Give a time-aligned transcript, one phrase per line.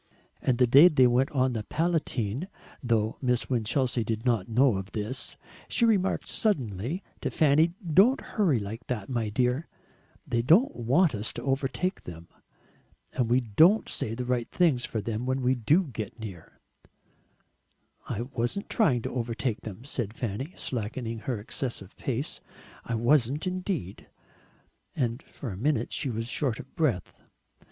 [0.41, 2.47] And the day they went on the Palatine
[2.81, 8.57] though Miss Winchelsea did not know of this she remarked suddenly to Fanny, "Don't hurry
[8.57, 9.67] like that, my dear;
[10.25, 12.29] THEY don't want us to overtake them.
[13.13, 16.59] And we don't say the right things for them when we DO get near."
[18.09, 22.41] "I wasn't trying to overtake them," said Fanny, slackening her excessive pace;
[22.83, 24.07] "I wasn't indeed."
[24.95, 27.13] And for a minute she was short of breath.